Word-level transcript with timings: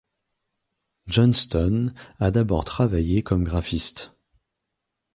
Johnston 1.05 1.93
a 2.17 2.31
d'abord 2.31 2.65
travaillé 2.65 3.21
comme 3.21 3.43
graphiste. 3.43 4.15